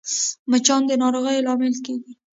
[0.51, 2.13] مچان د ناروغیو لامل کېږي